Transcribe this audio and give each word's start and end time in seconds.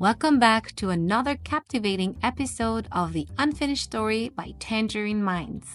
Welcome 0.00 0.38
back 0.38 0.76
to 0.76 0.90
another 0.90 1.34
captivating 1.42 2.18
episode 2.22 2.86
of 2.92 3.12
The 3.12 3.26
Unfinished 3.36 3.82
Story 3.82 4.28
by 4.28 4.54
Tangerine 4.60 5.24
Minds. 5.24 5.66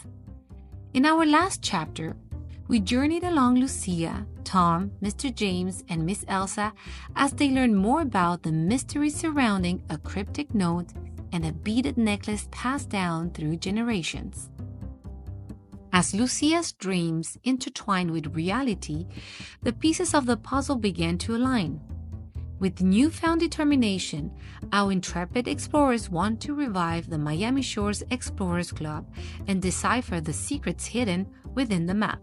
In 0.94 1.06
our 1.06 1.26
last 1.26 1.62
chapter, 1.62 2.16
we 2.70 2.80
journeyed 2.80 3.26
along 3.26 3.56
Lucia, 3.56 4.26
Tom, 4.46 4.92
Mr. 5.02 5.36
James, 5.36 5.84
and 5.90 6.06
Miss 6.06 6.24
Elsa 6.30 6.72
as 7.18 7.34
they 7.34 7.50
learned 7.50 7.76
more 7.76 8.00
about 8.00 8.44
the 8.44 8.54
mystery 8.54 9.10
surrounding 9.10 9.84
a 9.90 9.98
cryptic 9.98 10.56
note 10.56 10.94
and 11.34 11.46
a 11.46 11.52
beaded 11.52 11.98
necklace 11.98 12.48
passed 12.50 12.88
down 12.88 13.30
through 13.32 13.58
generations. 13.58 14.50
As 15.92 16.14
Lucia's 16.14 16.72
dreams 16.72 17.38
intertwined 17.44 18.12
with 18.12 18.34
reality, 18.34 19.06
the 19.64 19.74
pieces 19.74 20.14
of 20.14 20.28
the 20.28 20.38
puzzle 20.38 20.78
began 20.78 21.18
to 21.18 21.36
align. 21.36 21.82
With 22.64 22.82
newfound 22.82 23.42
determination, 23.42 24.32
our 24.72 24.90
intrepid 24.94 25.50
explorers 25.50 26.10
want 26.10 26.40
to 26.44 26.54
revive 26.54 27.10
the 27.10 27.18
Miami 27.18 27.62
Shores 27.62 28.04
Explorers 28.10 28.72
Club 28.72 29.06
and 29.50 29.62
decipher 29.62 30.22
the 30.22 30.32
secrets 30.32 30.86
hidden 30.86 31.28
within 31.56 31.88
the 31.88 31.94
map. 31.94 32.22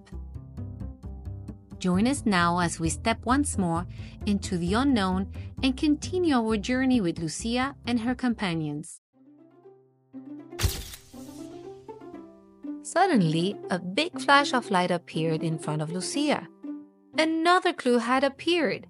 Join 1.78 2.06
us 2.06 2.22
now 2.24 2.58
as 2.58 2.80
we 2.80 2.88
step 2.88 3.18
once 3.26 3.58
more 3.58 3.86
into 4.24 4.56
the 4.56 4.72
unknown 4.72 5.30
and 5.62 5.76
continue 5.76 6.34
our 6.34 6.56
journey 6.56 7.02
with 7.02 7.18
Lucia 7.18 7.76
and 7.86 8.00
her 8.00 8.14
companions. 8.14 9.02
Suddenly, 12.80 13.56
a 13.68 13.78
big 13.78 14.18
flash 14.18 14.54
of 14.54 14.70
light 14.70 14.90
appeared 14.90 15.42
in 15.42 15.58
front 15.58 15.82
of 15.82 15.92
Lucia. 15.92 16.48
Another 17.18 17.74
clue 17.74 17.98
had 17.98 18.24
appeared. 18.24 18.86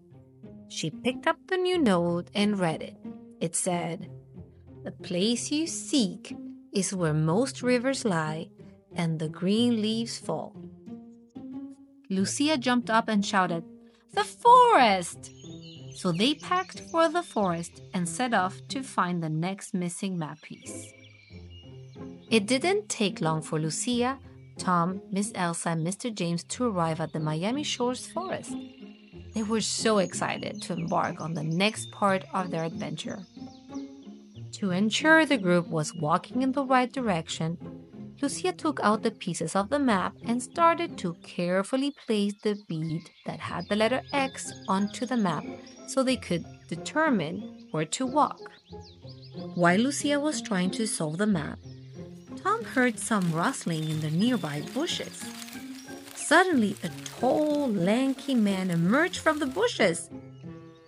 She 0.70 0.88
picked 0.88 1.26
up 1.26 1.36
the 1.48 1.56
new 1.56 1.78
note 1.78 2.28
and 2.32 2.58
read 2.58 2.80
it. 2.80 2.96
It 3.40 3.56
said, 3.56 4.08
The 4.84 4.92
place 4.92 5.50
you 5.50 5.66
seek 5.66 6.36
is 6.72 6.94
where 6.94 7.12
most 7.12 7.60
rivers 7.60 8.04
lie 8.04 8.50
and 8.94 9.18
the 9.18 9.28
green 9.28 9.82
leaves 9.82 10.16
fall. 10.18 10.54
Lucia 12.08 12.56
jumped 12.56 12.88
up 12.88 13.08
and 13.08 13.26
shouted, 13.26 13.64
The 14.14 14.24
forest! 14.24 15.32
So 15.96 16.12
they 16.12 16.34
packed 16.34 16.80
for 16.92 17.08
the 17.08 17.22
forest 17.22 17.82
and 17.92 18.08
set 18.08 18.32
off 18.32 18.56
to 18.68 18.82
find 18.82 19.22
the 19.22 19.28
next 19.28 19.74
missing 19.74 20.16
map 20.16 20.40
piece. 20.40 20.86
It 22.30 22.46
didn't 22.46 22.88
take 22.88 23.20
long 23.20 23.42
for 23.42 23.58
Lucia, 23.58 24.18
Tom, 24.56 25.02
Miss 25.10 25.32
Elsa, 25.34 25.70
and 25.70 25.84
Mr. 25.84 26.14
James 26.14 26.44
to 26.44 26.64
arrive 26.64 27.00
at 27.00 27.12
the 27.12 27.18
Miami 27.18 27.64
Shores 27.64 28.06
forest. 28.06 28.54
They 29.34 29.42
were 29.42 29.60
so 29.60 29.98
excited 29.98 30.60
to 30.62 30.72
embark 30.72 31.20
on 31.20 31.34
the 31.34 31.44
next 31.44 31.90
part 31.90 32.24
of 32.34 32.50
their 32.50 32.64
adventure. 32.64 33.20
To 34.52 34.70
ensure 34.70 35.24
the 35.24 35.38
group 35.38 35.68
was 35.68 35.94
walking 35.94 36.42
in 36.42 36.52
the 36.52 36.64
right 36.64 36.92
direction, 36.92 37.56
Lucia 38.20 38.52
took 38.52 38.80
out 38.82 39.02
the 39.02 39.10
pieces 39.10 39.56
of 39.56 39.70
the 39.70 39.78
map 39.78 40.14
and 40.24 40.42
started 40.42 40.98
to 40.98 41.14
carefully 41.22 41.94
place 42.04 42.34
the 42.42 42.58
bead 42.68 43.08
that 43.24 43.40
had 43.40 43.66
the 43.68 43.76
letter 43.76 44.02
X 44.12 44.52
onto 44.68 45.06
the 45.06 45.16
map 45.16 45.44
so 45.86 46.02
they 46.02 46.16
could 46.16 46.44
determine 46.68 47.66
where 47.70 47.86
to 47.86 48.04
walk. 48.04 48.40
While 49.54 49.78
Lucia 49.78 50.20
was 50.20 50.42
trying 50.42 50.70
to 50.72 50.86
solve 50.86 51.16
the 51.16 51.26
map, 51.26 51.58
Tom 52.42 52.62
heard 52.64 52.98
some 52.98 53.32
rustling 53.32 53.88
in 53.88 54.00
the 54.00 54.10
nearby 54.10 54.62
bushes. 54.74 55.24
Suddenly, 56.14 56.76
a 56.84 56.88
tall, 57.20 57.68
lanky 57.68 58.34
man 58.34 58.70
emerged 58.70 59.18
from 59.20 59.38
the 59.38 59.46
bushes. 59.46 60.10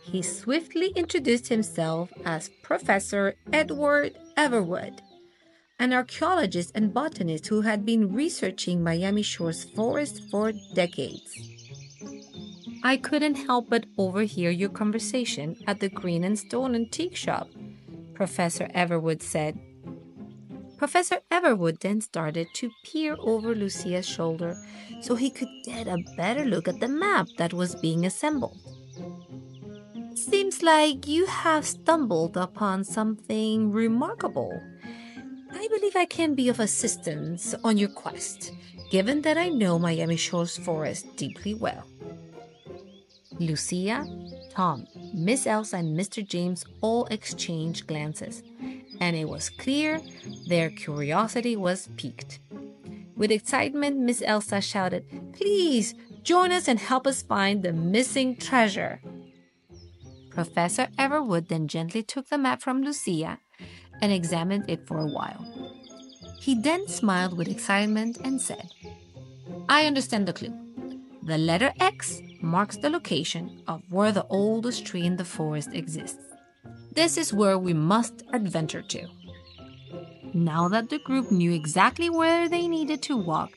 He 0.03 0.23
swiftly 0.23 0.89
introduced 0.97 1.49
himself 1.49 2.11
as 2.25 2.51
Professor 2.63 3.35
Edward 3.53 4.17
Everwood 4.37 5.01
an 5.83 5.93
archaeologist 5.93 6.71
and 6.77 6.95
botanist 6.95 7.49
who 7.49 7.63
had 7.63 7.85
been 7.85 8.15
researching 8.15 8.85
Miami 8.85 9.23
Shore's 9.23 9.65
forest 9.65 10.23
for 10.31 10.53
decades. 10.75 11.37
I 12.85 12.97
couldn't 12.97 13.35
help 13.35 13.69
but 13.69 13.87
overhear 13.99 14.53
your 14.53 14.69
conversation 14.69 15.57
at 15.67 15.81
the 15.81 15.89
Green 15.89 16.23
and 16.23 16.39
Stone 16.39 16.77
antique 16.77 17.17
shop, 17.17 17.49
Professor 18.15 18.69
Everwood 18.77 19.23
said. 19.23 19.59
Professor 20.83 21.21
Everwood 21.31 21.79
then 21.79 22.01
started 22.01 22.49
to 22.55 22.69
peer 22.83 23.15
over 23.21 23.55
Lucia's 23.55 24.05
shoulder 24.05 24.57
so 25.01 25.15
he 25.15 25.31
could 25.31 25.47
get 25.65 25.87
a 25.87 26.03
better 26.17 26.45
look 26.45 26.67
at 26.67 26.81
the 26.81 26.89
map 26.89 27.29
that 27.39 27.53
was 27.55 27.77
being 27.77 28.05
assembled. 28.05 28.59
Seems 30.17 30.61
like 30.61 31.07
you 31.07 31.27
have 31.27 31.65
stumbled 31.65 32.37
upon 32.37 32.83
something 32.83 33.71
remarkable, 33.71 34.61
I 35.53 35.69
believe 35.69 35.95
I 35.95 36.05
can 36.05 36.35
be 36.35 36.49
of 36.49 36.59
assistance 36.59 37.55
on 37.63 37.79
your 37.79 37.91
quest, 37.91 38.51
given 38.91 39.23
that 39.23 39.39
I 39.39 39.51
know 39.51 39.79
Miami 39.79 40.17
Shores 40.17 40.57
Forest 40.57 41.15
deeply 41.15 41.55
well. 41.55 41.87
Lucia, 43.39 44.05
Tom, 44.51 44.89
Miss 45.15 45.47
Elsa, 45.47 45.77
and 45.77 45.97
Mr. 45.97 46.27
James 46.27 46.65
all 46.81 47.07
exchanged 47.07 47.87
glances, 47.87 48.43
and 49.03 49.17
it 49.17 49.29
was 49.29 49.51
clear 49.51 50.01
their 50.47 50.71
curiosity 50.71 51.57
was 51.57 51.89
piqued. 51.97 52.39
With 53.17 53.33
excitement, 53.33 53.99
Miss 53.99 54.23
Elsa 54.25 54.61
shouted, 54.61 55.05
Please 55.33 55.95
join 56.23 56.53
us 56.53 56.69
and 56.69 56.79
help 56.79 57.05
us 57.09 57.21
find 57.21 57.65
the 57.65 57.73
missing 57.73 58.37
treasure. 58.37 59.01
Professor 60.31 60.87
Everwood 60.97 61.49
then 61.49 61.67
gently 61.67 62.05
took 62.05 62.29
the 62.29 62.39
map 62.39 62.63
from 62.63 62.83
Lucia 62.83 63.41
and 64.01 64.13
examined 64.13 64.67
it 64.69 64.87
for 64.87 64.99
a 64.99 65.13
while. 65.19 65.45
He 66.39 66.55
then 66.55 66.87
smiled 66.87 67.37
with 67.37 67.49
excitement 67.49 68.19
and 68.25 68.41
said, 68.41 68.71
I 69.69 69.87
understand 69.87 70.29
the 70.29 70.33
clue. 70.33 70.55
The 71.25 71.39
letter 71.39 71.73
X 71.81 72.23
marks 72.41 72.77
the 72.77 72.91
location 72.91 73.63
of 73.67 73.83
where 73.91 74.13
the 74.13 74.27
oldest 74.29 74.87
tree 74.87 75.05
in 75.05 75.17
the 75.17 75.25
forest 75.25 75.71
exists. 75.73 76.32
This 76.93 77.17
is 77.17 77.33
where 77.33 77.59
we 77.59 77.73
must 77.73 78.23
adventure 78.33 78.83
to. 78.83 79.09
Now 80.35 80.69
that 80.69 80.91
the 80.91 80.99
group 80.99 81.31
knew 81.31 81.53
exactly 81.53 82.11
where 82.11 82.49
they 82.49 82.69
needed 82.69 83.03
to 83.03 83.17
walk, 83.17 83.53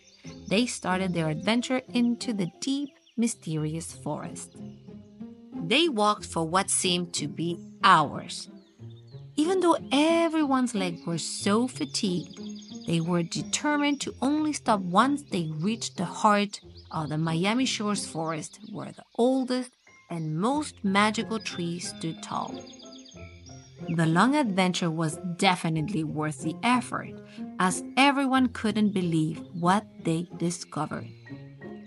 they 0.48 0.66
started 0.66 1.14
their 1.14 1.30
adventure 1.30 1.82
into 1.94 2.34
the 2.34 2.52
deep, 2.60 2.90
mysterious 3.18 3.94
forest. 3.94 4.56
They 5.54 5.90
walked 5.90 6.26
for 6.26 6.48
what 6.48 6.70
seemed 6.70 7.14
to 7.16 7.28
be 7.28 7.60
hours, 7.84 8.50
even 9.38 9.60
though 9.60 9.78
everyone's 9.92 10.74
legs 10.74 11.06
were 11.06 11.18
so 11.18 11.68
fatigued, 11.68 12.40
they 12.88 13.02
were 13.02 13.22
determined 13.22 14.00
to 14.02 14.16
only 14.22 14.54
stop 14.54 14.80
once 14.80 15.24
they 15.24 15.52
reached 15.56 15.98
the 15.98 16.06
heart 16.06 16.62
of 16.90 17.10
the 17.10 17.18
Miami 17.18 17.66
Shores 17.66 18.06
forest, 18.06 18.60
where 18.72 18.94
the 18.94 19.04
oldest 19.16 19.72
and 20.10 20.40
most 20.40 20.76
magical 20.86 21.40
tree 21.40 21.80
stood 21.80 22.24
tall. 22.24 22.56
The 23.90 24.06
long 24.06 24.36
adventure 24.36 24.90
was 24.90 25.20
definitely 25.38 26.04
worth 26.04 26.42
the 26.42 26.56
effort, 26.64 27.14
as 27.60 27.84
everyone 27.98 28.50
couldn't 28.50 28.94
believe 28.94 29.42
what 29.54 29.86
they 30.04 30.28
discovered. 30.38 31.08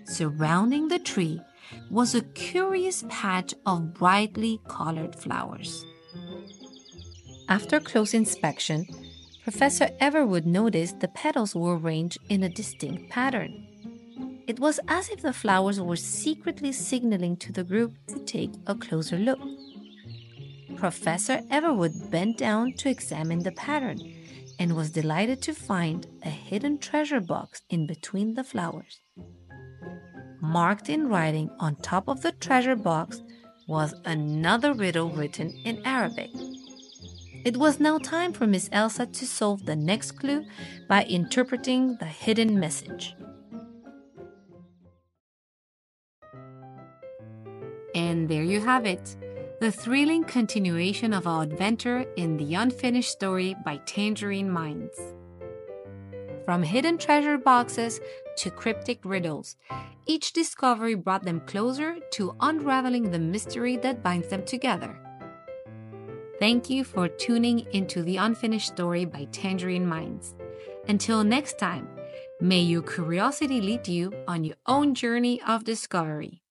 Surrounding 0.05 0.87
the 0.87 0.99
tree 0.99 1.41
was 1.91 2.15
a 2.15 2.21
curious 2.21 3.03
patch 3.09 3.53
of 3.65 3.93
brightly 3.93 4.59
colored 4.67 5.15
flowers. 5.15 5.85
After 7.47 7.79
close 7.79 8.13
inspection, 8.13 8.87
Professor 9.43 9.89
Everwood 9.99 10.45
noticed 10.45 10.99
the 10.99 11.07
petals 11.07 11.55
were 11.55 11.77
arranged 11.77 12.17
in 12.29 12.43
a 12.43 12.49
distinct 12.49 13.09
pattern. 13.09 13.67
It 14.47 14.59
was 14.59 14.79
as 14.87 15.09
if 15.09 15.21
the 15.21 15.33
flowers 15.33 15.79
were 15.81 15.95
secretly 15.95 16.71
signaling 16.71 17.37
to 17.37 17.51
the 17.51 17.63
group 17.63 17.93
to 18.07 18.19
take 18.19 18.51
a 18.67 18.75
closer 18.75 19.17
look. 19.17 19.39
Professor 20.79 21.41
Everwood 21.51 22.09
bent 22.09 22.37
down 22.37 22.71
to 22.77 22.89
examine 22.89 23.39
the 23.39 23.51
pattern 23.51 23.99
and 24.59 24.77
was 24.77 24.91
delighted 24.91 25.41
to 25.41 25.53
find 25.53 26.07
a 26.23 26.29
hidden 26.29 26.77
treasure 26.77 27.19
box 27.19 27.63
in 27.69 27.85
between 27.85 28.35
the 28.35 28.45
flowers. 28.45 29.01
Marked 30.39 30.87
in 30.87 31.09
writing 31.09 31.49
on 31.59 31.75
top 31.75 32.07
of 32.07 32.21
the 32.21 32.31
treasure 32.31 32.77
box 32.77 33.21
was 33.67 33.93
another 34.05 34.73
riddle 34.73 35.09
written 35.09 35.49
in 35.65 35.85
Arabic. 35.85 36.29
It 37.43 37.57
was 37.57 37.81
now 37.81 37.97
time 37.97 38.31
for 38.31 38.47
Miss 38.47 38.69
Elsa 38.71 39.05
to 39.05 39.27
solve 39.27 39.65
the 39.65 39.75
next 39.75 40.11
clue 40.13 40.45
by 40.87 41.03
interpreting 41.03 41.97
the 41.99 42.05
hidden 42.05 42.57
message. 42.57 43.17
And 47.93 48.29
there 48.29 48.43
you 48.43 48.61
have 48.61 48.85
it 48.85 49.17
the 49.59 49.71
thrilling 49.71 50.23
continuation 50.23 51.13
of 51.13 51.27
our 51.27 51.43
adventure 51.43 52.05
in 52.15 52.37
The 52.37 52.53
Unfinished 52.53 53.11
Story 53.11 53.57
by 53.65 53.75
Tangerine 53.85 54.49
Minds. 54.49 54.97
From 56.45 56.63
hidden 56.63 56.97
treasure 56.97 57.37
boxes 57.37 57.99
to 58.37 58.51
cryptic 58.51 59.03
riddles, 59.03 59.57
each 60.05 60.31
discovery 60.31 60.95
brought 60.95 61.23
them 61.23 61.41
closer 61.41 61.97
to 62.11 62.37
unraveling 62.39 63.11
the 63.11 63.19
mystery 63.19 63.75
that 63.77 64.01
binds 64.01 64.29
them 64.29 64.45
together. 64.45 64.97
Thank 66.39 66.69
you 66.69 66.85
for 66.85 67.09
tuning 67.09 67.67
into 67.73 68.01
The 68.01 68.15
Unfinished 68.15 68.67
Story 68.67 69.03
by 69.03 69.25
Tangerine 69.33 69.85
Minds. 69.85 70.35
Until 70.87 71.25
next 71.25 71.59
time, 71.59 71.85
may 72.39 72.61
your 72.61 72.81
curiosity 72.81 73.59
lead 73.59 73.89
you 73.89 74.13
on 74.25 74.45
your 74.45 74.55
own 74.67 74.95
journey 74.95 75.41
of 75.41 75.65
discovery. 75.65 76.43